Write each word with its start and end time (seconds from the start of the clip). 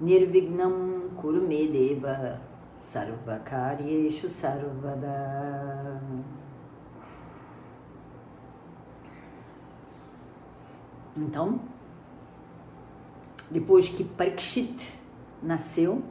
Nirvignam 0.00 1.10
Kurume 1.16 1.68
Deva 1.68 2.40
Sarvakaryeshu 2.80 4.28
Sarvada. 4.28 6.00
Então, 11.16 11.60
depois 13.50 13.88
que 13.88 14.04
Parikshit 14.04 14.98
nasceu, 15.42 16.02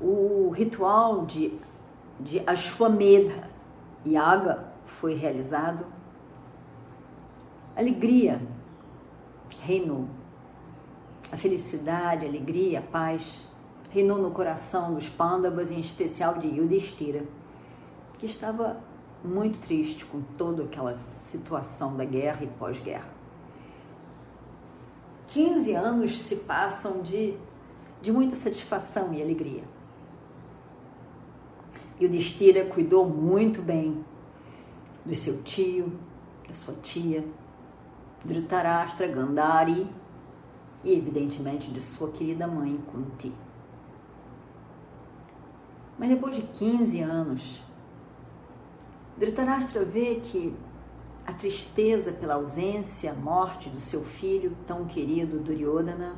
o 0.00 0.50
ritual 0.50 1.24
de, 1.26 1.58
de 2.18 2.40
Ashwamedha 2.44 3.48
Yaga 4.04 4.72
foi 4.84 5.14
realizado. 5.14 5.86
Alegria 7.76 8.42
reinou 9.60 10.08
a 11.32 11.36
felicidade, 11.38 12.26
a 12.26 12.28
alegria, 12.28 12.80
a 12.80 12.82
paz 12.82 13.42
reinou 13.90 14.18
no 14.18 14.30
coração 14.30 14.94
dos 14.94 15.08
Pandavas, 15.08 15.70
em 15.70 15.80
especial 15.80 16.34
de 16.34 16.46
Yudhishthira, 16.46 17.24
que 18.18 18.26
estava 18.26 18.78
muito 19.24 19.58
triste 19.60 20.04
com 20.04 20.20
toda 20.36 20.64
aquela 20.64 20.94
situação 20.98 21.96
da 21.96 22.04
guerra 22.04 22.44
e 22.44 22.48
pós-guerra. 22.48 23.08
15 25.28 25.72
anos 25.72 26.20
se 26.20 26.36
passam 26.36 27.00
de, 27.00 27.34
de 28.02 28.12
muita 28.12 28.36
satisfação 28.36 29.14
e 29.14 29.22
alegria. 29.22 29.64
O 31.98 32.08
Destira 32.08 32.66
cuidou 32.66 33.08
muito 33.08 33.62
bem 33.62 34.04
do 35.04 35.14
seu 35.14 35.42
tio, 35.42 35.92
da 36.46 36.52
sua 36.52 36.74
tia, 36.82 37.24
Dhritarashtra, 38.24 39.06
Gandhari 39.06 39.88
e, 40.84 40.92
evidentemente, 40.92 41.70
de 41.70 41.80
sua 41.80 42.10
querida 42.10 42.46
mãe, 42.46 42.78
Kunti. 42.90 43.32
Mas 45.98 46.08
depois 46.08 46.36
de 46.36 46.42
15 46.42 47.00
anos, 47.00 47.62
Dhritarashtra 49.16 49.84
vê 49.84 50.16
que 50.16 50.54
a 51.26 51.32
tristeza 51.32 52.12
pela 52.12 52.34
ausência, 52.34 53.12
morte 53.12 53.68
do 53.68 53.80
seu 53.80 54.02
filho 54.02 54.56
tão 54.66 54.84
querido 54.86 55.38
Duryodhana 55.38 56.16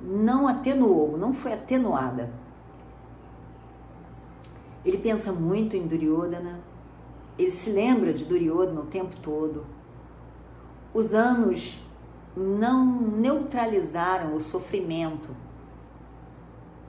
não 0.00 0.48
atenuou, 0.48 1.18
não 1.18 1.32
foi 1.32 1.52
atenuada 1.52 2.30
ele 4.84 4.98
pensa 4.98 5.32
muito 5.32 5.76
em 5.76 5.86
Duryodhana, 5.86 6.60
ele 7.38 7.50
se 7.50 7.70
lembra 7.70 8.12
de 8.12 8.24
Duryodhana 8.24 8.80
o 8.80 8.86
tempo 8.86 9.14
todo. 9.22 9.64
Os 10.92 11.14
anos 11.14 11.78
não 12.36 12.84
neutralizaram 12.86 14.34
o 14.34 14.40
sofrimento 14.40 15.34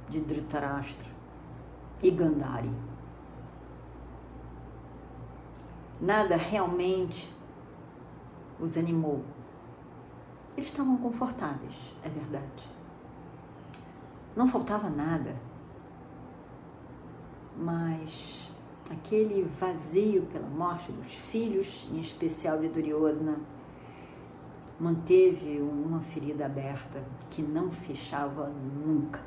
de 0.09 0.19
Dhritarashtra 0.19 1.09
e 2.01 2.09
Gandhari. 2.09 2.71
Nada 5.99 6.35
realmente 6.35 7.33
os 8.59 8.77
animou. 8.77 9.23
Eles 10.55 10.69
estavam 10.69 10.97
confortáveis, 10.97 11.75
é 12.03 12.09
verdade. 12.09 12.69
Não 14.35 14.47
faltava 14.47 14.89
nada 14.89 15.35
mas 17.55 18.49
aquele 18.89 19.43
vazio 19.59 20.23
pela 20.31 20.47
morte 20.47 20.91
dos 20.91 21.13
filhos, 21.13 21.87
em 21.91 21.99
especial 21.99 22.59
de 22.59 22.67
Duryodhana, 22.67 23.37
manteve 24.83 25.61
uma 25.61 26.01
ferida 26.01 26.45
aberta 26.45 27.01
que 27.29 27.41
não 27.41 27.71
fechava 27.71 28.49
nunca. 28.85 29.19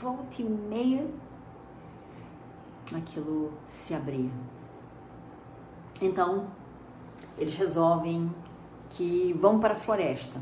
Volta 0.00 0.40
e 0.40 0.44
meia, 0.44 1.06
aquilo 2.94 3.52
se 3.68 3.94
abria. 3.94 4.30
Então, 6.00 6.46
eles 7.36 7.56
resolvem 7.56 8.30
que 8.90 9.32
vão 9.40 9.58
para 9.58 9.74
a 9.74 9.78
floresta 9.78 10.40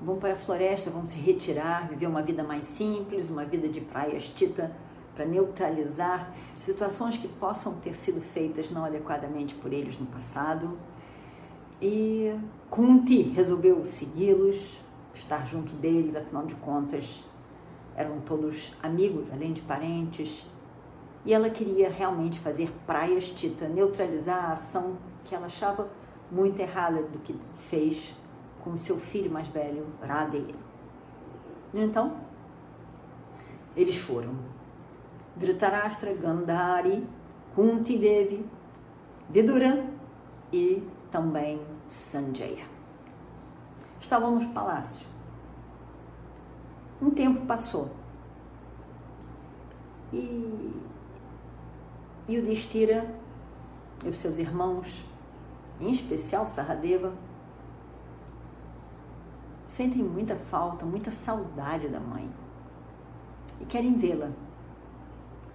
vão 0.00 0.18
para 0.18 0.32
a 0.32 0.36
floresta, 0.36 0.90
vão 0.90 1.04
se 1.04 1.18
retirar, 1.18 1.88
viver 1.88 2.06
uma 2.06 2.22
vida 2.22 2.42
mais 2.42 2.64
simples, 2.64 3.28
uma 3.28 3.44
vida 3.44 3.68
de 3.68 3.80
praias 3.80 4.24
tita, 4.24 4.74
para 5.14 5.24
neutralizar 5.24 6.32
situações 6.64 7.18
que 7.18 7.28
possam 7.28 7.74
ter 7.74 7.94
sido 7.94 8.22
feitas 8.22 8.70
não 8.70 8.84
adequadamente 8.84 9.54
por 9.54 9.72
eles 9.72 9.98
no 9.98 10.06
passado. 10.06 10.78
E 11.80 12.38
Kunti 12.68 13.22
resolveu 13.22 13.84
segui-los, 13.84 14.56
estar 15.14 15.46
junto 15.46 15.72
deles, 15.74 16.14
afinal 16.14 16.44
de 16.44 16.54
contas, 16.56 17.24
eram 17.96 18.20
todos 18.20 18.74
amigos, 18.82 19.30
além 19.32 19.52
de 19.52 19.62
parentes. 19.62 20.46
E 21.24 21.32
ela 21.32 21.50
queria 21.50 21.90
realmente 21.90 22.38
fazer 22.40 22.70
praias 22.86 23.30
tita, 23.30 23.68
neutralizar 23.68 24.50
a 24.50 24.52
ação 24.52 24.96
que 25.24 25.34
ela 25.34 25.46
achava 25.46 25.90
muito 26.30 26.60
errada 26.60 27.02
do 27.02 27.18
que 27.18 27.34
fez 27.68 28.14
com 28.62 28.76
seu 28.76 28.98
filho 28.98 29.30
mais 29.30 29.48
velho, 29.48 29.86
Radeya. 30.02 30.54
Então, 31.74 32.16
eles 33.76 33.96
foram. 33.96 34.34
Dhritarashtra, 35.36 36.12
Gandhari, 36.14 37.06
Kunti 37.54 37.96
Devi, 37.96 38.44
Vidura 39.28 39.86
e 40.52 40.82
também 41.10 41.60
Sanjaya. 41.86 42.64
Estavam 44.00 44.36
nos 44.36 44.46
palácios. 44.52 45.06
Um 47.00 47.10
tempo 47.10 47.46
passou. 47.46 47.90
E, 50.12 50.82
e 52.28 52.38
o 52.38 52.42
Destira 52.42 53.14
e 54.04 54.08
os 54.08 54.16
seus 54.16 54.38
irmãos, 54.38 55.04
em 55.80 55.90
especial 55.90 56.46
Saradeva, 56.46 57.12
sentem 59.66 60.02
muita 60.02 60.36
falta, 60.36 60.84
muita 60.84 61.10
saudade 61.10 61.88
da 61.88 62.00
mãe 62.00 62.28
e 63.60 63.64
querem 63.64 63.94
vê-la. 63.94 64.30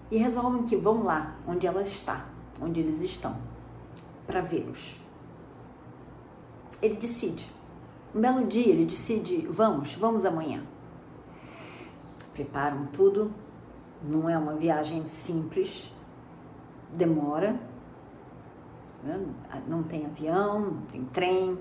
E 0.09 0.17
resolvem 0.17 0.63
que 0.63 0.75
vão 0.75 1.03
lá 1.03 1.35
onde 1.47 1.65
ela 1.65 1.81
está, 1.81 2.25
onde 2.61 2.79
eles 2.79 3.01
estão, 3.01 3.35
para 4.27 4.41
vê-los. 4.41 5.04
Ele 6.85 6.97
decide. 6.97 7.51
Um 8.13 8.21
belo 8.21 8.45
dia 8.45 8.71
ele 8.71 8.85
decide: 8.85 9.47
vamos, 9.49 9.95
vamos 9.95 10.23
amanhã. 10.23 10.63
Preparam 12.31 12.85
tudo, 12.93 13.31
não 14.03 14.29
é 14.29 14.37
uma 14.37 14.53
viagem 14.53 15.07
simples, 15.07 15.91
demora, 16.93 17.59
né? 19.03 19.25
não 19.67 19.81
tem 19.81 20.05
avião, 20.05 20.59
não 20.59 20.81
tem 20.91 21.03
trem, 21.05 21.57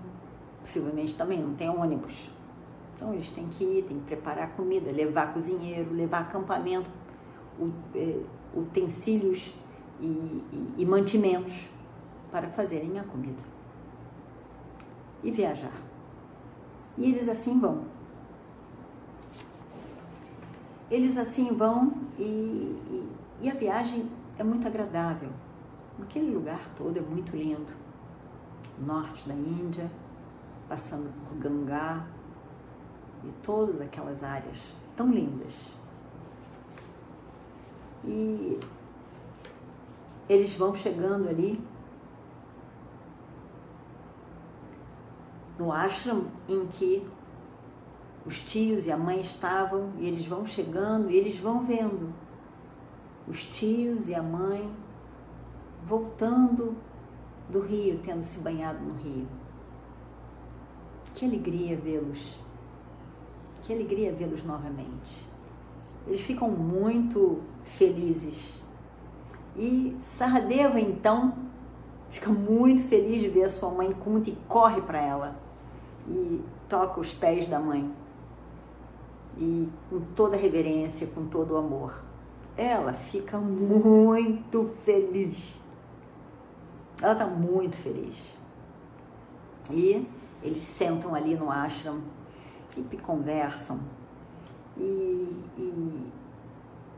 possivelmente 0.60 1.14
também 1.14 1.40
não 1.40 1.54
tem 1.54 1.70
ônibus. 1.70 2.14
Então 2.94 3.14
eles 3.14 3.30
têm 3.30 3.48
que 3.48 3.64
ir, 3.64 3.84
têm 3.84 3.98
que 4.00 4.04
preparar 4.04 4.50
comida, 4.50 4.92
levar 4.92 5.32
cozinheiro, 5.32 5.90
levar 5.94 6.20
acampamento, 6.20 6.90
é, 7.94 8.20
utensílios 8.54 9.54
e, 9.98 10.06
e, 10.06 10.74
e 10.78 10.84
mantimentos 10.84 11.54
para 12.30 12.48
fazerem 12.48 12.98
a 12.98 13.04
comida 13.04 13.53
e 15.24 15.30
viajar. 15.30 15.72
E 16.96 17.10
eles 17.10 17.28
assim 17.28 17.58
vão. 17.58 17.82
Eles 20.90 21.16
assim 21.16 21.52
vão 21.56 21.94
e, 22.18 22.22
e, 22.22 23.08
e, 23.42 23.50
a 23.50 23.54
viagem 23.54 24.08
é 24.38 24.44
muito 24.44 24.68
agradável. 24.68 25.30
Aquele 26.00 26.32
lugar 26.32 26.60
todo 26.76 26.96
é 26.96 27.02
muito 27.02 27.36
lindo. 27.36 27.72
Norte 28.78 29.26
da 29.26 29.34
Índia, 29.34 29.90
passando 30.68 31.10
por 31.28 31.38
Gangá, 31.38 32.06
e 33.24 33.32
todas 33.42 33.80
aquelas 33.80 34.22
áreas 34.22 34.58
tão 34.96 35.10
lindas. 35.10 35.54
E 38.04 38.60
eles 40.28 40.54
vão 40.54 40.74
chegando 40.74 41.28
ali 41.28 41.60
no 45.58 45.72
ashram 45.72 46.26
em 46.48 46.66
que 46.66 47.06
os 48.26 48.40
tios 48.40 48.86
e 48.86 48.92
a 48.92 48.96
mãe 48.96 49.20
estavam 49.20 49.92
e 49.98 50.06
eles 50.06 50.26
vão 50.26 50.46
chegando 50.46 51.10
e 51.10 51.16
eles 51.16 51.38
vão 51.38 51.64
vendo 51.64 52.12
os 53.28 53.44
tios 53.46 54.08
e 54.08 54.14
a 54.14 54.22
mãe 54.22 54.70
voltando 55.86 56.76
do 57.48 57.60
rio, 57.60 58.00
tendo 58.02 58.24
se 58.24 58.40
banhado 58.40 58.82
no 58.82 58.94
rio. 58.94 59.26
Que 61.14 61.26
alegria 61.26 61.76
vê-los. 61.76 62.40
Que 63.62 63.72
alegria 63.72 64.12
vê-los 64.12 64.42
novamente. 64.44 65.26
Eles 66.06 66.20
ficam 66.20 66.50
muito 66.50 67.40
felizes. 67.64 68.62
E 69.56 69.96
Saradeva 70.00 70.80
então 70.80 71.34
fica 72.10 72.30
muito 72.30 72.88
feliz 72.88 73.20
de 73.20 73.28
ver 73.28 73.44
a 73.44 73.50
sua 73.50 73.70
mãe 73.70 73.92
Kunti 73.92 74.30
e 74.30 74.36
corre 74.48 74.80
para 74.80 75.00
ela 75.00 75.43
e 76.08 76.42
toca 76.68 77.00
os 77.00 77.12
pés 77.14 77.48
da 77.48 77.58
mãe. 77.58 77.90
E 79.36 79.68
com 79.90 80.00
toda 80.14 80.36
reverência, 80.36 81.06
com 81.08 81.26
todo 81.26 81.54
o 81.54 81.56
amor. 81.56 82.02
Ela 82.56 82.92
fica 82.92 83.38
muito 83.38 84.70
feliz. 84.84 85.58
Ela 87.02 87.12
está 87.12 87.26
muito 87.26 87.76
feliz. 87.76 88.16
E 89.70 90.06
eles 90.42 90.62
sentam 90.62 91.14
ali 91.14 91.34
no 91.34 91.50
ashram 91.50 92.00
e 92.76 92.96
conversam. 92.98 93.80
E, 94.76 94.80
e 95.58 96.12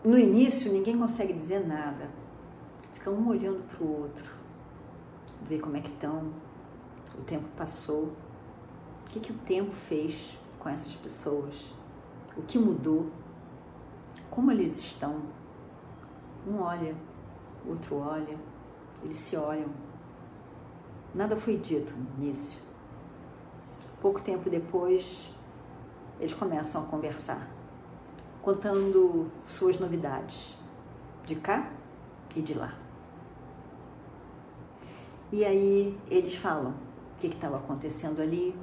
no 0.04 0.18
início 0.18 0.72
ninguém 0.72 0.98
consegue 0.98 1.32
dizer 1.32 1.66
nada. 1.66 2.10
Fica 2.94 3.10
um 3.10 3.28
olhando 3.28 3.62
para 3.68 3.84
o 3.84 4.02
outro, 4.02 4.24
ver 5.48 5.60
como 5.60 5.76
é 5.76 5.80
que 5.80 5.90
estão. 5.90 6.32
O 7.18 7.22
tempo 7.22 7.46
passou. 7.56 8.12
O 9.06 9.08
que, 9.08 9.20
que 9.20 9.32
o 9.32 9.38
tempo 9.38 9.72
fez 9.72 10.36
com 10.58 10.68
essas 10.68 10.94
pessoas? 10.96 11.54
O 12.36 12.42
que 12.42 12.58
mudou? 12.58 13.08
Como 14.28 14.50
eles 14.50 14.76
estão? 14.78 15.22
Um 16.46 16.60
olha, 16.60 16.94
outro 17.64 17.96
olha, 17.96 18.36
eles 19.02 19.16
se 19.16 19.36
olham. 19.36 19.68
Nada 21.14 21.36
foi 21.36 21.56
dito 21.56 21.92
no 21.96 22.24
início. 22.24 22.60
Pouco 24.00 24.20
tempo 24.20 24.50
depois, 24.50 25.32
eles 26.18 26.34
começam 26.34 26.82
a 26.82 26.86
conversar, 26.86 27.48
contando 28.42 29.30
suas 29.44 29.78
novidades, 29.78 30.54
de 31.24 31.36
cá 31.36 31.70
e 32.34 32.42
de 32.42 32.54
lá. 32.54 32.74
E 35.32 35.44
aí 35.44 35.98
eles 36.10 36.34
falam 36.34 36.72
o 36.72 37.20
que 37.20 37.28
estava 37.28 37.56
acontecendo 37.56 38.20
ali 38.20 38.54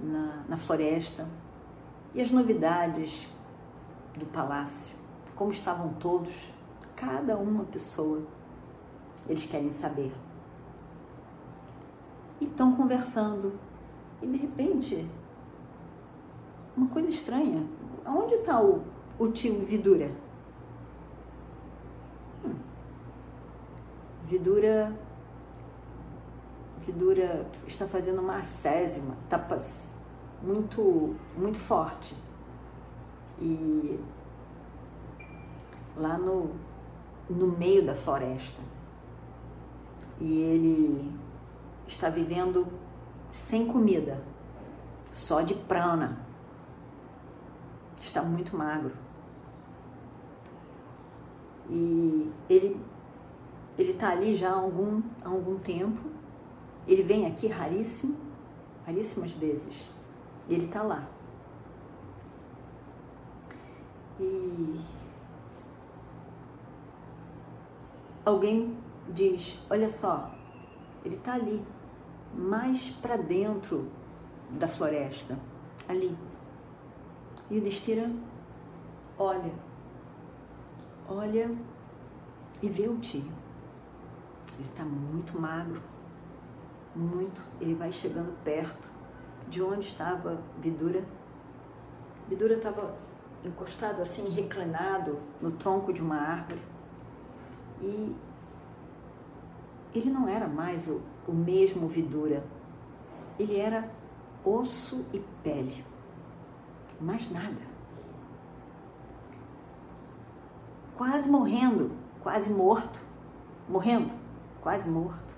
na, 0.00 0.44
na 0.48 0.56
floresta 0.56 1.26
e 2.14 2.22
as 2.22 2.30
novidades 2.30 3.28
do 4.16 4.26
palácio, 4.26 4.96
como 5.36 5.52
estavam 5.52 5.92
todos, 5.94 6.34
cada 6.96 7.36
uma 7.36 7.64
pessoa, 7.64 8.22
eles 9.28 9.44
querem 9.44 9.72
saber. 9.72 10.12
E 12.40 12.44
estão 12.44 12.74
conversando. 12.74 13.52
E 14.20 14.26
de 14.26 14.38
repente, 14.38 15.08
uma 16.76 16.88
coisa 16.88 17.08
estranha. 17.08 17.64
Onde 18.04 18.34
está 18.34 18.60
o, 18.60 18.82
o 19.18 19.28
tio 19.28 19.64
Vidura? 19.64 20.10
Hum. 22.44 22.54
Vidura 24.26 24.92
Vidura 26.88 27.46
está 27.66 27.86
fazendo 27.86 28.22
uma 28.22 28.38
ascésima, 28.38 29.14
tapas 29.28 29.94
muito, 30.42 31.14
muito 31.36 31.58
forte. 31.58 32.16
E 33.38 34.00
lá 35.94 36.16
no, 36.16 36.50
no 37.28 37.46
meio 37.48 37.84
da 37.84 37.94
floresta. 37.94 38.62
E 40.18 40.40
ele 40.40 41.12
está 41.86 42.08
vivendo 42.08 42.66
sem 43.30 43.66
comida, 43.66 44.24
só 45.12 45.42
de 45.42 45.54
prana. 45.54 46.18
Está 48.00 48.22
muito 48.22 48.56
magro. 48.56 48.94
E 51.68 52.32
ele 52.48 52.80
ele 53.78 53.92
está 53.92 54.10
ali 54.10 54.36
já 54.36 54.50
há 54.50 54.56
algum, 54.56 55.02
há 55.22 55.28
algum 55.28 55.58
tempo. 55.58 56.17
Ele 56.88 57.02
vem 57.02 57.26
aqui 57.26 57.46
raríssimo, 57.46 58.16
raríssimas 58.86 59.30
vezes. 59.32 59.88
E 60.48 60.54
ele 60.54 60.64
está 60.64 60.82
lá. 60.82 61.06
E 64.18 64.80
alguém 68.24 68.76
diz: 69.10 69.60
Olha 69.68 69.88
só, 69.88 70.32
ele 71.04 71.16
está 71.16 71.34
ali, 71.34 71.62
mais 72.34 72.90
para 73.02 73.16
dentro 73.16 73.88
da 74.50 74.66
floresta, 74.66 75.38
ali. 75.86 76.16
E 77.50 77.58
o 77.58 77.60
Destira 77.60 78.10
olha, 79.18 79.52
olha 81.08 81.50
e 82.62 82.68
vê 82.68 82.88
o 82.88 82.96
tio. 82.98 83.24
Ele 84.58 84.68
está 84.68 84.84
muito 84.84 85.40
magro, 85.40 85.80
muito. 86.94 87.40
Ele 87.60 87.74
vai 87.74 87.92
chegando 87.92 88.32
perto 88.42 88.90
de 89.48 89.62
onde 89.62 89.86
estava 89.86 90.40
Vidura. 90.60 91.04
Vidura 92.28 92.54
estava 92.54 92.94
encostado 93.44 94.02
assim, 94.02 94.28
reclinado 94.28 95.18
no 95.40 95.52
tronco 95.52 95.92
de 95.92 96.00
uma 96.00 96.16
árvore. 96.16 96.60
E 97.80 98.14
ele 99.94 100.10
não 100.10 100.28
era 100.28 100.46
mais 100.46 100.86
o, 100.88 101.00
o 101.26 101.32
mesmo 101.32 101.88
Vidura. 101.88 102.44
Ele 103.38 103.56
era 103.56 103.88
osso 104.44 105.04
e 105.12 105.20
pele. 105.42 105.84
Mais 107.00 107.30
nada. 107.30 107.68
Quase 110.96 111.30
morrendo, 111.30 111.92
quase 112.22 112.50
morto. 112.50 112.98
Morrendo, 113.68 114.10
quase 114.60 114.88
morto. 114.90 115.28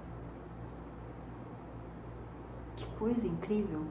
Que 2.76 2.87
coisa 3.00 3.26
incrível. 3.26 3.87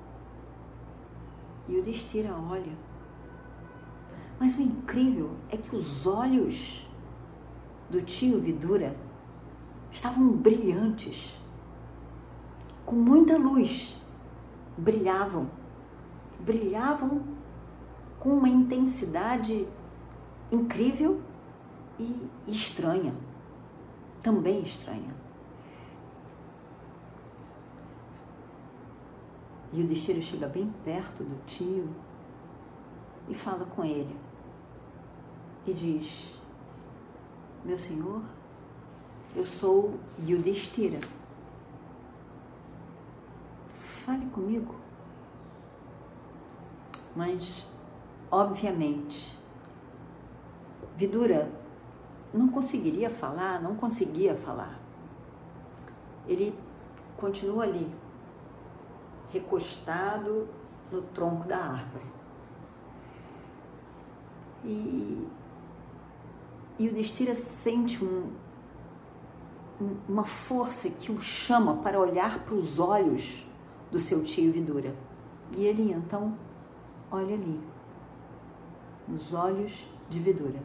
E 1.68 1.80
o 1.80 1.84
Destira 1.84 2.32
olha. 2.36 2.78
Mas 4.40 4.56
o 4.56 4.62
incrível 4.62 5.32
é 5.50 5.58
que 5.58 5.76
os 5.76 6.06
olhos 6.06 6.88
do 7.90 8.04
tio 8.04 8.40
Vidura 8.40 8.96
estavam 9.92 10.30
brilhantes, 10.30 11.38
com 12.86 12.96
muita 12.96 13.36
luz, 13.36 14.00
brilhavam, 14.78 15.50
brilhavam 16.40 17.24
com 18.20 18.38
uma 18.38 18.48
intensidade 18.48 19.68
incrível 20.52 21.20
e 21.98 22.30
estranha, 22.48 23.14
também 24.22 24.62
estranha. 24.62 25.19
E 29.72 29.82
o 29.82 29.88
destino 29.88 30.22
chega 30.22 30.48
bem 30.48 30.74
perto 30.84 31.24
do 31.24 31.46
tio 31.46 31.88
e 33.28 33.36
fala 33.36 33.66
com 33.66 33.86
ele 33.86 34.16
e 35.68 35.74
diz: 35.74 36.34
Meu 37.64 37.78
senhor, 37.78 38.22
eu 39.36 39.46
sou 39.46 40.00
Yudhishthira. 40.28 41.00
Fale 44.04 44.26
comigo. 44.28 44.76
Mas, 47.16 47.66
obviamente, 48.32 49.38
Vidura 50.96 51.52
não 52.34 52.48
conseguiria 52.50 53.10
falar, 53.10 53.62
não 53.62 53.76
conseguia 53.76 54.36
falar. 54.36 54.80
Ele 56.28 56.54
continua 57.18 57.64
ali, 57.64 57.90
recostado 59.32 60.48
no 60.92 61.02
tronco 61.02 61.48
da 61.48 61.58
árvore. 61.58 62.06
E, 64.64 65.28
e 66.78 66.88
o 66.88 66.94
Destira 66.94 67.36
sente 67.36 68.04
um, 68.04 68.32
uma 70.08 70.26
força 70.26 70.90
que 70.90 71.12
o 71.12 71.22
chama 71.22 71.78
para 71.78 72.00
olhar 72.00 72.40
para 72.44 72.56
os 72.56 72.80
olhos 72.80 73.46
do 73.92 74.00
seu 74.00 74.24
tio 74.24 74.52
Vidura. 74.52 74.96
E 75.56 75.66
ele 75.66 75.92
então 75.92 76.38
olha 77.12 77.34
ali, 77.34 77.60
nos 79.08 79.34
olhos 79.34 79.88
de 80.10 80.20
Vidura. 80.20 80.62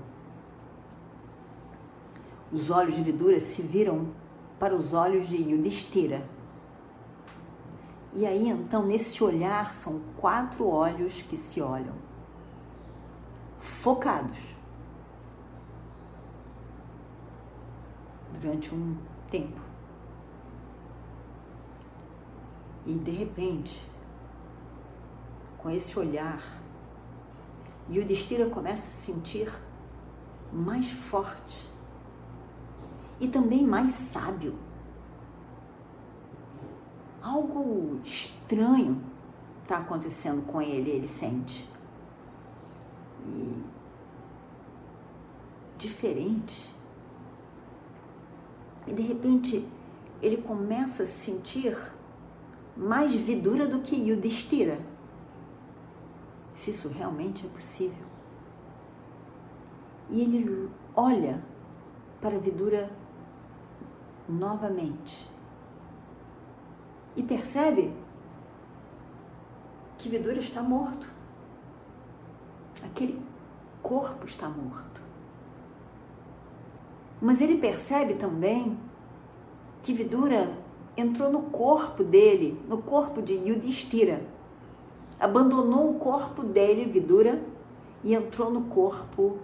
Os 2.53 2.71
olhos 2.71 2.95
de 2.95 3.03
Vidura 3.03 3.41
se 3.41 3.63
viram 3.63 4.09
para 4.59 4.75
os 4.75 4.93
olhos 4.93 5.29
de 5.29 5.37
Yudhishthira. 5.37 6.23
E 8.15 8.25
aí 8.25 8.49
então, 8.49 8.87
nesse 8.87 9.23
olhar, 9.25 9.75
são 9.75 10.01
quatro 10.21 10.69
olhos 10.69 11.21
que 11.23 11.37
se 11.37 11.61
olham, 11.61 11.95
focados, 13.61 14.39
durante 18.41 18.73
um 18.73 18.97
tempo. 19.31 19.61
E 22.87 22.95
de 22.95 23.11
repente, 23.11 23.85
com 25.59 25.71
esse 25.71 25.99
olhar, 25.99 26.63
Yudhishthira 27.91 28.49
começa 28.49 28.83
a 28.83 28.93
se 28.95 29.07
sentir 29.07 29.53
mais 30.53 30.91
forte 30.91 31.69
e 33.19 33.27
também 33.27 33.67
mais 33.67 33.93
sábio. 33.93 34.55
Algo 37.25 38.01
estranho 38.05 39.01
está 39.63 39.79
acontecendo 39.79 40.43
com 40.43 40.61
ele, 40.61 40.91
ele 40.91 41.09
sente. 41.09 41.67
E 43.27 43.65
diferente. 45.79 46.71
E 48.87 48.93
de 48.93 49.01
repente 49.01 49.67
ele 50.21 50.37
começa 50.37 51.05
a 51.05 51.07
sentir 51.07 51.75
mais 52.77 53.11
vidura 53.15 53.67
do 53.67 53.81
que 53.81 53.97
Yudhishthira. 53.97 54.79
Se 56.57 56.73
isso 56.73 56.89
realmente 56.89 57.47
é 57.47 57.49
possível. 57.49 58.05
E 60.11 60.21
ele 60.21 60.69
olha 60.95 61.43
para 62.21 62.39
Vidura 62.39 62.91
novamente 64.29 65.34
e 67.17 67.23
percebe 67.23 67.93
que 69.99 70.09
Vidura 70.09 70.39
está 70.39 70.63
morto. 70.63 71.09
Aquele 72.83 73.21
corpo 73.83 74.27
está 74.27 74.49
morto. 74.49 75.01
Mas 77.21 77.41
ele 77.41 77.59
percebe 77.59 78.15
também 78.15 78.77
que 79.83 79.93
Vidura 79.93 80.59
entrou 80.97 81.31
no 81.31 81.43
corpo 81.43 82.05
dele, 82.05 82.61
no 82.69 82.79
corpo 82.79 83.23
de 83.23 83.35
Yudhishthira. 83.35 84.23
Abandonou 85.19 85.91
o 85.91 85.99
corpo 85.99 86.43
dele, 86.43 86.85
Vidura, 86.85 87.43
e 88.03 88.15
entrou 88.15 88.51
no 88.51 88.63
corpo 88.65 89.39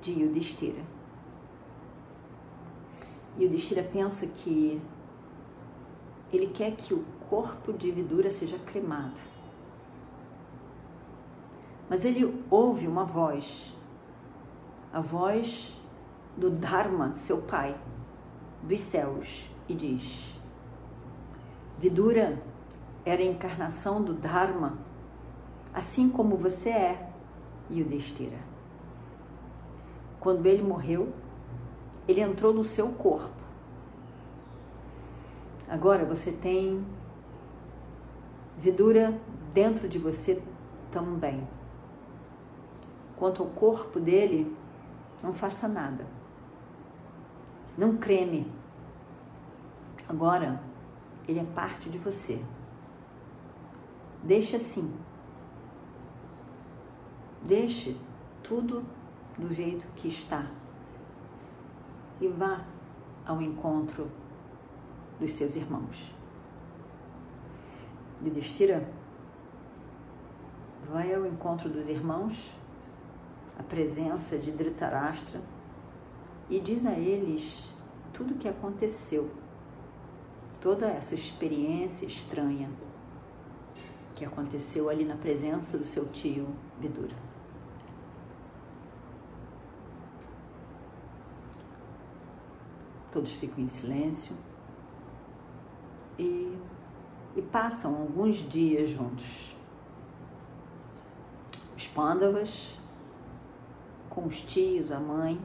de 0.00 0.12
Yudhishthira. 0.12 0.82
O 3.36 3.48
Destira 3.48 3.82
pensa 3.82 4.26
que 4.26 4.80
ele 6.32 6.48
quer 6.48 6.72
que 6.72 6.94
o 6.94 7.04
corpo 7.28 7.72
de 7.72 7.90
Vidura 7.90 8.30
seja 8.30 8.58
cremado. 8.58 9.14
Mas 11.88 12.04
ele 12.04 12.42
ouve 12.48 12.86
uma 12.86 13.04
voz, 13.04 13.74
a 14.92 15.00
voz 15.00 15.74
do 16.36 16.50
Dharma, 16.50 17.16
seu 17.16 17.38
pai, 17.38 17.76
dos 18.62 18.80
céus, 18.80 19.50
e 19.68 19.74
diz: 19.74 20.34
Vidura 21.78 22.40
era 23.04 23.22
a 23.22 23.26
encarnação 23.26 24.02
do 24.02 24.14
Dharma, 24.14 24.78
assim 25.74 26.08
como 26.08 26.36
você 26.36 26.70
é, 26.70 27.10
e 27.68 27.82
o. 27.82 28.38
Quando 30.20 30.46
ele 30.46 30.62
morreu, 30.62 31.12
ele 32.06 32.20
entrou 32.20 32.52
no 32.52 32.62
seu 32.62 32.88
corpo. 32.88 33.40
Agora 35.70 36.04
você 36.04 36.32
tem 36.32 36.84
vidura 38.58 39.16
dentro 39.54 39.88
de 39.88 40.00
você 40.00 40.42
também. 40.90 41.46
Quanto 43.16 43.44
ao 43.44 43.50
corpo 43.50 44.00
dele, 44.00 44.52
não 45.22 45.32
faça 45.32 45.68
nada. 45.68 46.04
Não 47.78 47.96
creme. 47.98 48.50
Agora, 50.08 50.60
ele 51.28 51.38
é 51.38 51.44
parte 51.44 51.88
de 51.88 51.98
você. 51.98 52.44
Deixe 54.24 54.56
assim. 54.56 54.92
Deixe 57.42 57.96
tudo 58.42 58.84
do 59.38 59.54
jeito 59.54 59.86
que 59.94 60.08
está 60.08 60.46
e 62.20 62.26
vá 62.26 62.64
ao 63.24 63.40
encontro 63.40 64.10
dos 65.20 65.32
seus 65.32 65.54
irmãos. 65.54 66.12
Yudhishthira 68.24 68.88
vai 70.90 71.14
ao 71.14 71.26
encontro 71.26 71.68
dos 71.68 71.86
irmãos, 71.88 72.36
a 73.58 73.62
presença 73.62 74.38
de 74.38 74.50
Dhritarashtra, 74.50 75.40
e 76.48 76.58
diz 76.58 76.84
a 76.84 76.92
eles 76.92 77.68
tudo 78.12 78.34
o 78.34 78.38
que 78.38 78.48
aconteceu, 78.48 79.30
toda 80.60 80.86
essa 80.86 81.14
experiência 81.14 82.06
estranha 82.06 82.70
que 84.14 84.24
aconteceu 84.24 84.88
ali 84.90 85.04
na 85.04 85.16
presença 85.16 85.78
do 85.78 85.84
seu 85.84 86.06
tio 86.08 86.48
Vidura. 86.80 87.14
Todos 93.12 93.32
ficam 93.32 93.64
em 93.64 93.68
silêncio 93.68 94.36
e, 96.18 96.56
e 97.36 97.42
passam 97.42 97.94
alguns 97.94 98.36
dias 98.48 98.90
juntos. 98.90 99.54
Os 101.76 101.86
pândavas, 101.88 102.78
com 104.08 104.26
os 104.26 104.40
tios, 104.42 104.90
a 104.90 105.00
mãe, 105.00 105.40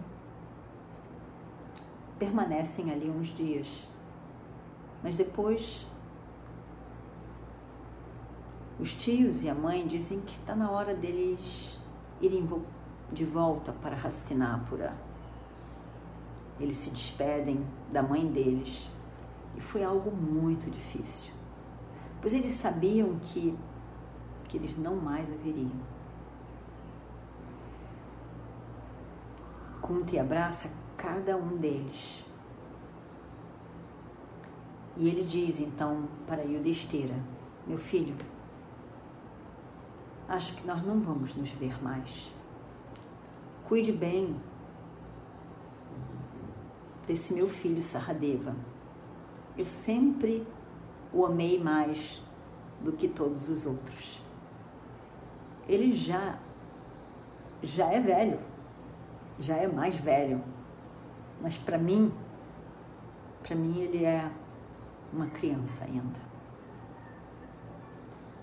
permanecem 2.20 2.92
ali 2.92 3.10
uns 3.10 3.28
dias. 3.36 3.68
Mas 5.04 5.16
depois, 5.16 5.86
os 8.80 8.94
tios 8.94 9.44
e 9.44 9.50
a 9.50 9.56
mãe 9.56 9.88
dizem 9.88 10.20
que 10.22 10.34
está 10.34 10.56
na 10.56 10.72
hora 10.72 10.94
deles 10.94 11.80
irem 12.22 12.48
de 13.12 13.24
volta 13.24 13.72
para 13.72 13.96
Hastinapura 13.96 14.94
eles 16.60 16.78
se 16.78 16.90
despedem 16.90 17.66
da 17.92 18.02
mãe 18.02 18.26
deles 18.28 18.90
e 19.56 19.62
foi 19.62 19.84
algo 19.84 20.12
muito 20.12 20.70
difícil, 20.70 21.34
pois 22.22 22.34
eles 22.34 22.54
sabiam 22.54 23.18
que, 23.20 23.58
que 24.48 24.58
eles 24.58 24.78
não 24.78 24.96
mais 24.96 25.32
a 25.32 25.36
veriam. 25.38 25.72
Kunti 29.82 30.18
abraça 30.18 30.70
cada 30.98 31.38
um 31.38 31.58
deles. 31.58 32.26
E 34.98 35.08
ele 35.08 35.24
diz 35.24 35.60
então 35.60 36.08
para 36.26 36.42
Yudhishthira, 36.42 37.16
meu 37.68 37.78
filho, 37.78 38.16
acho 40.28 40.56
que 40.56 40.66
nós 40.66 40.84
não 40.84 41.00
vamos 41.02 41.36
nos 41.36 41.50
ver 41.52 41.82
mais. 41.84 42.32
Cuide 43.68 43.92
bem 43.92 44.36
desse 47.08 47.34
meu 47.34 47.50
filho 47.50 47.82
Saradeva. 47.82 48.56
Eu 49.58 49.66
sempre 49.66 50.46
o 51.14 51.26
amei 51.26 51.62
mais 51.62 52.22
do 52.82 52.92
que 52.92 53.08
todos 53.08 53.48
os 53.50 53.66
outros. 53.66 54.22
Ele 55.68 55.96
já 55.96 56.38
já 57.64 57.92
é 57.92 58.00
velho, 58.00 58.40
já 59.40 59.56
é 59.56 59.68
mais 59.68 59.96
velho, 59.96 60.44
mas 61.42 61.58
para 61.58 61.78
mim, 61.78 62.12
para 63.42 63.56
mim 63.56 63.80
ele 63.80 64.04
é 64.04 64.30
uma 65.12 65.28
criança 65.28 65.86
ainda. 65.86 66.20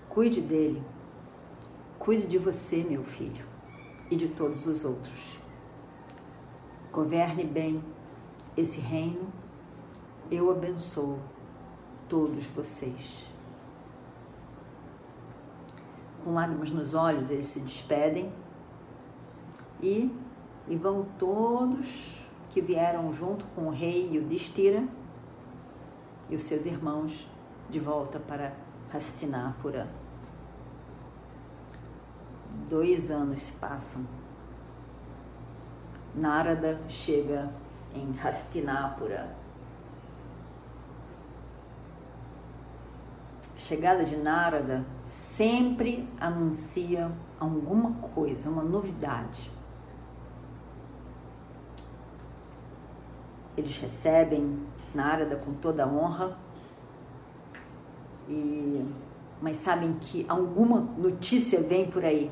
Cuide 0.09 0.41
dele, 0.41 0.83
cuide 1.97 2.27
de 2.27 2.37
você, 2.37 2.83
meu 2.83 3.03
filho, 3.03 3.45
e 4.11 4.15
de 4.15 4.27
todos 4.29 4.67
os 4.67 4.83
outros. 4.83 5.39
Governe 6.91 7.43
bem 7.43 7.83
esse 8.55 8.79
reino, 8.79 9.27
eu 10.31 10.51
abençoo 10.51 11.19
todos 12.09 12.45
vocês. 12.47 13.27
Com 16.23 16.33
lágrimas 16.33 16.71
nos 16.71 16.93
olhos, 16.93 17.29
eles 17.29 17.47
se 17.47 17.59
despedem 17.59 18.31
e, 19.81 20.15
e 20.67 20.75
vão 20.75 21.05
todos 21.19 21.87
que 22.51 22.61
vieram 22.61 23.13
junto 23.13 23.45
com 23.47 23.67
o 23.67 23.71
rei 23.71 24.09
e 24.11 24.19
o 24.19 24.23
Destira 24.23 24.87
e 26.29 26.35
os 26.35 26.43
seus 26.43 26.65
irmãos 26.65 27.27
de 27.69 27.79
volta 27.79 28.19
para 28.19 28.53
Hastinapura. 28.93 29.89
Dois 32.69 33.09
anos 33.09 33.39
se 33.41 33.51
passam. 33.53 34.05
Narada 36.15 36.79
chega 36.87 37.51
em 37.93 38.17
Hastinapura. 38.19 39.42
Chegada 43.63 44.03
de 44.03 44.17
Narada 44.17 44.85
sempre 45.05 46.07
anuncia 46.19 47.09
alguma 47.39 47.93
coisa, 48.09 48.49
uma 48.49 48.63
novidade. 48.63 49.49
Eles 53.55 53.77
recebem 53.77 54.59
Narada 54.93 55.37
com 55.37 55.53
toda 55.53 55.85
a 55.85 55.87
honra, 55.87 56.37
e, 58.27 58.85
mas 59.41 59.57
sabem 59.57 59.93
que 59.93 60.25
alguma 60.27 60.81
notícia 60.81 61.61
vem 61.61 61.89
por 61.89 62.03
aí. 62.03 62.31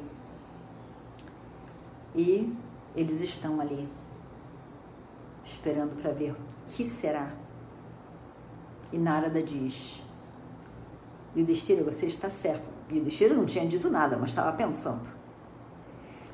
E 2.14 2.54
eles 2.94 3.22
estão 3.22 3.62
ali, 3.62 3.88
esperando 5.46 6.00
para 6.02 6.12
ver 6.12 6.34
o 6.34 6.36
que 6.68 6.84
será. 6.84 7.32
E 8.92 8.98
Narada 8.98 9.42
diz: 9.42 10.02
Yudhishthira, 11.36 11.84
você 11.84 12.08
está 12.08 12.30
certo. 12.30 12.70
Yudhishthira 12.90 13.34
não 13.34 13.46
tinha 13.46 13.66
dito 13.66 13.90
nada, 13.90 14.18
mas 14.18 14.30
estava 14.30 14.52
pensando. 14.56 15.08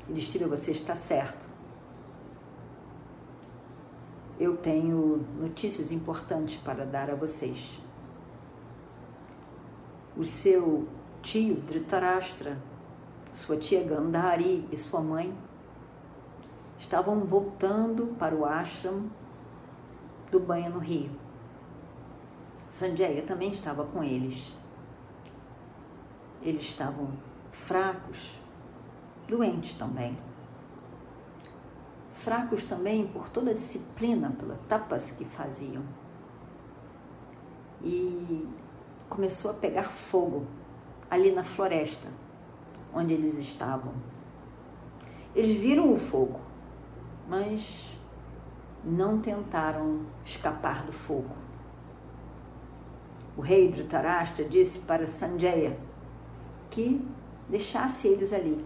Yudhishthira, 0.09 0.47
você 0.47 0.71
está 0.71 0.95
certo. 0.95 1.45
Eu 4.39 4.57
tenho 4.57 5.25
notícias 5.39 5.91
importantes 5.91 6.57
para 6.57 6.85
dar 6.85 7.09
a 7.09 7.15
vocês. 7.15 7.79
O 10.15 10.23
seu 10.23 10.87
tio 11.21 11.55
Dhritarashtra, 11.55 12.57
sua 13.33 13.57
tia 13.57 13.83
Gandhari 13.83 14.67
e 14.71 14.77
sua 14.77 15.01
mãe 15.01 15.35
estavam 16.79 17.19
voltando 17.21 18.15
para 18.17 18.35
o 18.35 18.45
ashram 18.45 19.09
do 20.31 20.39
banho 20.39 20.71
no 20.71 20.79
rio. 20.79 21.11
Sanjaya 22.69 23.21
também 23.23 23.51
estava 23.51 23.83
com 23.85 24.03
eles. 24.03 24.56
Eles 26.41 26.63
estavam 26.63 27.09
fracos, 27.51 28.39
doentes 29.27 29.75
também. 29.75 30.17
Fracos 32.15 32.65
também 32.65 33.07
por 33.07 33.29
toda 33.29 33.51
a 33.51 33.53
disciplina, 33.53 34.31
pela 34.31 34.57
tapas 34.67 35.11
que 35.11 35.25
faziam. 35.25 35.83
E 37.83 38.47
começou 39.09 39.51
a 39.51 39.53
pegar 39.53 39.83
fogo 39.83 40.45
ali 41.09 41.31
na 41.31 41.43
floresta 41.43 42.09
onde 42.93 43.13
eles 43.13 43.35
estavam. 43.35 43.93
Eles 45.35 45.57
viram 45.57 45.93
o 45.93 45.97
fogo, 45.97 46.39
mas 47.27 47.95
não 48.83 49.19
tentaram 49.19 50.01
escapar 50.25 50.83
do 50.83 50.91
fogo. 50.91 51.35
O 53.35 53.41
rei 53.41 53.69
Dhritarashtra 53.69 54.45
disse 54.45 54.79
para 54.79 55.05
Sanjaya 55.05 55.77
que 56.69 57.01
deixasse 57.49 58.07
eles 58.07 58.33
ali. 58.33 58.63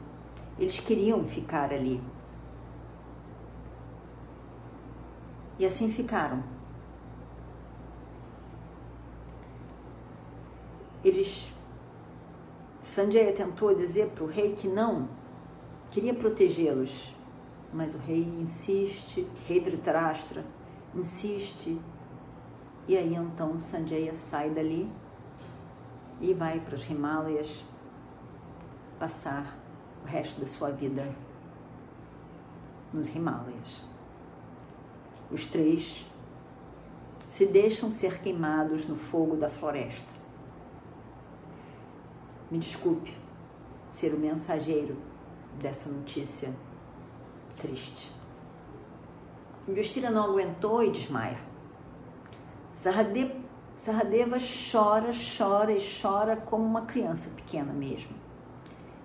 Eles 0.57 0.79
queriam 0.79 1.23
ficar 1.25 1.71
ali. 1.71 2.01
E 5.57 5.65
assim 5.65 5.91
ficaram. 5.91 6.43
Eles. 11.03 11.51
Sanjaya 12.83 13.33
tentou 13.33 13.73
dizer 13.73 14.09
para 14.09 14.23
o 14.23 14.27
rei 14.27 14.53
que 14.53 14.67
não, 14.67 15.07
queria 15.91 16.13
protegê-los, 16.13 17.15
mas 17.71 17.95
o 17.95 17.97
rei 17.99 18.23
insiste, 18.23 19.25
rei 19.47 19.61
Dhritarashtra 19.61 20.43
insiste, 20.93 21.79
e 22.87 22.97
aí 22.97 23.15
então 23.15 23.57
Sanjaya 23.57 24.13
sai 24.13 24.49
dali 24.49 24.91
e 26.19 26.33
vai 26.33 26.59
para 26.59 26.75
os 26.75 26.89
Himalayas 26.89 27.63
passar 29.01 29.57
o 30.03 30.07
resto 30.07 30.39
da 30.39 30.45
sua 30.45 30.69
vida 30.69 31.11
nos 32.93 33.07
Himalayas. 33.07 33.83
Os 35.31 35.47
três 35.47 36.05
se 37.27 37.47
deixam 37.47 37.91
ser 37.91 38.21
queimados 38.21 38.87
no 38.87 38.95
fogo 38.95 39.35
da 39.35 39.49
floresta. 39.49 40.13
Me 42.51 42.59
desculpe 42.59 43.11
ser 43.89 44.13
o 44.13 44.19
mensageiro 44.19 44.95
dessa 45.59 45.89
notícia 45.89 46.53
triste. 47.55 48.11
Yudhishthira 49.67 50.11
não 50.11 50.25
aguentou 50.25 50.83
e 50.83 50.91
desmaia. 50.91 51.39
Saradeva, 52.75 53.33
Saradeva 53.75 54.37
chora, 54.39 55.11
chora 55.11 55.71
e 55.71 55.81
chora 56.01 56.37
como 56.37 56.63
uma 56.63 56.83
criança 56.83 57.31
pequena 57.31 57.73
mesmo. 57.73 58.20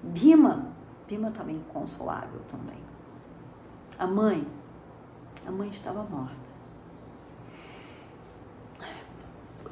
Bima, 0.06 0.66
Bima 1.08 1.28
estava 1.28 1.50
inconsolável 1.50 2.40
também. 2.50 2.78
A 3.98 4.06
mãe, 4.06 4.46
a 5.46 5.50
mãe 5.50 5.68
estava 5.70 6.02
morta. 6.02 6.46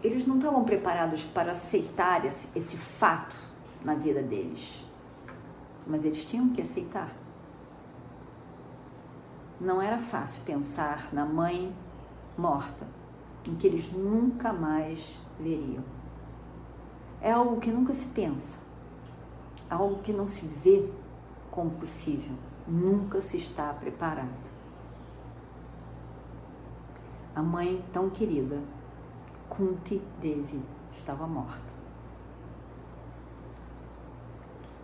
Eles 0.03 0.27
não 0.27 0.37
estavam 0.37 0.65
preparados 0.65 1.25
para 1.25 1.53
aceitar 1.53 2.25
esse, 2.25 2.49
esse 2.55 2.77
fato 2.77 3.37
na 3.83 3.95
vida 3.95 4.23
deles, 4.23 4.85
mas 5.87 6.05
eles 6.05 6.25
tinham 6.25 6.51
que 6.51 6.61
aceitar. 6.61 7.11
Não 9.61 9.81
era 9.81 9.99
fácil 9.99 10.43
pensar 10.45 11.09
na 11.13 11.25
mãe 11.25 11.75
morta, 12.37 12.87
em 13.47 13.55
que 13.55 13.67
eles 13.67 13.91
nunca 13.93 14.53
mais 14.53 15.19
veriam. 15.39 15.85
É 17.21 17.31
algo 17.31 17.61
que 17.61 17.71
nunca 17.71 17.95
se 17.95 18.07
pensa 18.09 18.64
algo 19.69 20.03
que 20.03 20.13
não 20.13 20.29
se 20.29 20.47
vê 20.47 20.89
como 21.51 21.71
possível, 21.71 22.37
nunca 22.67 23.23
se 23.23 23.37
está 23.37 23.73
preparado. 23.73 24.45
A 27.35 27.43
mãe 27.43 27.85
tão 27.93 28.11
querida, 28.11 28.61
Kunti 29.49 30.01
Devi, 30.21 30.63
estava 30.97 31.27
morta. 31.27 31.75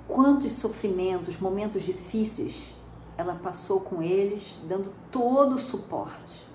Quantos 0.07 0.55
sofrimentos, 0.55 1.39
momentos 1.39 1.83
difíceis 1.83 2.75
ela 3.17 3.35
passou 3.35 3.81
com 3.81 4.03
eles, 4.03 4.59
dando 4.67 4.93
todo 5.11 5.57
o 5.57 5.59
suporte, 5.59 6.49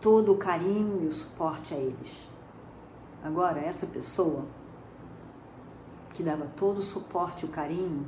todo 0.00 0.32
o 0.32 0.38
carinho 0.38 1.04
e 1.04 1.06
o 1.06 1.12
suporte 1.12 1.74
a 1.74 1.76
eles. 1.76 2.28
Agora, 3.22 3.60
essa 3.60 3.86
pessoa 3.86 4.46
que 6.14 6.22
dava 6.22 6.46
todo 6.56 6.78
o 6.78 6.82
suporte 6.82 7.44
e 7.44 7.48
o 7.48 7.52
carinho, 7.52 8.06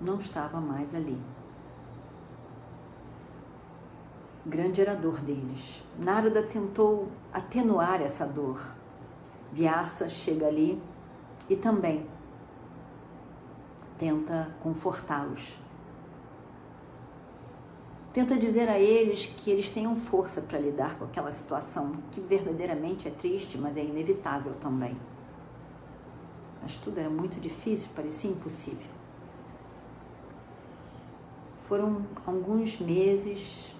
não 0.00 0.18
estava 0.18 0.60
mais 0.60 0.94
ali. 0.94 1.18
Grande 4.44 4.80
era 4.80 4.92
a 4.92 4.94
dor 4.94 5.20
deles. 5.20 5.82
Narada 5.98 6.42
tentou 6.42 7.08
atenuar 7.32 8.00
essa 8.00 8.26
dor. 8.26 8.72
Vyasa 9.52 10.08
chega 10.08 10.46
ali 10.46 10.80
e 11.48 11.56
também 11.56 12.06
tenta 13.98 14.54
confortá-los. 14.62 15.58
Tenta 18.14 18.36
dizer 18.36 18.68
a 18.68 18.78
eles 18.78 19.26
que 19.26 19.50
eles 19.50 19.70
tenham 19.70 19.94
força 19.94 20.40
para 20.40 20.58
lidar 20.58 20.98
com 20.98 21.04
aquela 21.04 21.30
situação 21.30 21.92
que 22.10 22.20
verdadeiramente 22.20 23.06
é 23.06 23.10
triste, 23.10 23.58
mas 23.58 23.76
é 23.76 23.84
inevitável 23.84 24.54
também 24.54 24.96
mas 26.62 26.74
tudo 26.76 26.98
era 26.98 27.10
muito 27.10 27.40
difícil, 27.40 27.90
parecia 27.94 28.30
impossível. 28.30 28.86
Foram 31.66 32.04
alguns 32.26 32.78
meses, 32.80 33.74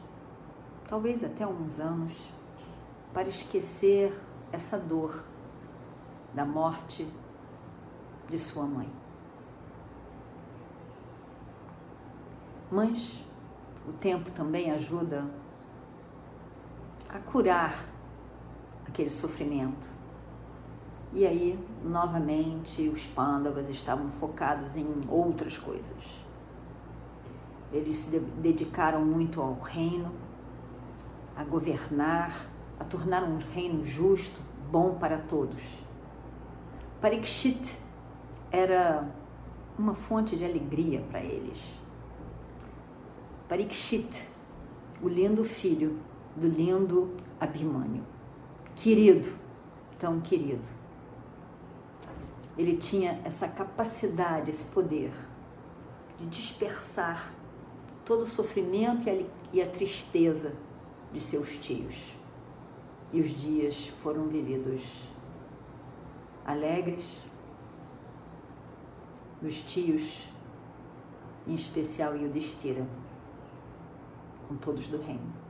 talvez 0.88 1.22
até 1.24 1.44
alguns 1.44 1.78
anos, 1.78 2.12
para 3.12 3.28
esquecer 3.28 4.18
essa 4.52 4.78
dor 4.78 5.24
da 6.32 6.44
morte 6.44 7.06
de 8.28 8.38
sua 8.38 8.64
mãe. 8.64 8.88
Mas 12.70 13.24
o 13.88 13.92
tempo 13.92 14.30
também 14.30 14.70
ajuda 14.70 15.24
a 17.08 17.18
curar 17.18 17.84
aquele 18.86 19.10
sofrimento 19.10 19.89
e 21.12 21.26
aí, 21.26 21.58
novamente, 21.84 22.88
os 22.88 23.04
pândavas 23.06 23.68
estavam 23.68 24.10
focados 24.12 24.76
em 24.76 24.86
outras 25.08 25.58
coisas. 25.58 26.24
Eles 27.72 27.96
se 27.96 28.18
dedicaram 28.18 29.04
muito 29.04 29.40
ao 29.40 29.54
reino, 29.54 30.12
a 31.36 31.42
governar, 31.42 32.46
a 32.78 32.84
tornar 32.84 33.24
um 33.24 33.38
reino 33.38 33.84
justo, 33.84 34.40
bom 34.70 34.94
para 34.94 35.18
todos. 35.18 35.60
Parikshit 37.00 37.60
era 38.52 39.08
uma 39.76 39.94
fonte 39.94 40.36
de 40.36 40.44
alegria 40.44 41.00
para 41.10 41.20
eles. 41.20 41.58
Parikshit, 43.48 44.28
o 45.02 45.08
lindo 45.08 45.44
filho 45.44 45.98
do 46.36 46.46
lindo 46.46 47.16
Abhimanyu, 47.40 48.04
querido, 48.76 49.28
tão 49.98 50.20
querido. 50.20 50.79
Ele 52.58 52.76
tinha 52.76 53.20
essa 53.24 53.48
capacidade, 53.48 54.50
esse 54.50 54.64
poder 54.66 55.12
de 56.18 56.26
dispersar 56.26 57.32
todo 58.04 58.22
o 58.22 58.26
sofrimento 58.26 59.08
e 59.52 59.62
a, 59.62 59.66
tristeza 59.66 60.52
de 61.12 61.20
seus 61.20 61.48
tios. 61.58 61.94
E 63.12 63.20
os 63.20 63.30
dias 63.30 63.86
foram 64.02 64.28
vividos 64.28 64.82
alegres, 66.44 67.04
os 69.42 69.62
tios, 69.64 70.28
em 71.46 71.54
especial 71.54 72.16
Yudhishthira, 72.16 72.86
com 74.48 74.56
todos 74.56 74.86
do 74.88 75.00
reino. 75.00 75.49